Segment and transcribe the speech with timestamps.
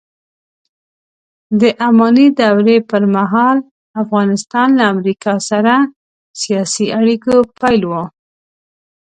[1.59, 3.57] د اماني دورې پرمهال
[4.01, 5.73] افغانستان له امریکا سره
[6.41, 7.93] سیاسي اړیکو پیل و